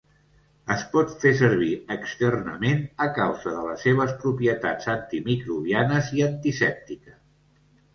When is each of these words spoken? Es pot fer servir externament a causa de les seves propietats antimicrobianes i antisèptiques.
Es 0.75 0.85
pot 0.93 1.11
fer 1.23 1.31
servir 1.41 1.69
externament 1.97 2.81
a 3.07 3.09
causa 3.19 3.55
de 3.61 3.69
les 3.69 3.87
seves 3.89 4.17
propietats 4.27 4.93
antimicrobianes 4.99 6.15
i 6.21 6.29
antisèptiques. 6.35 7.27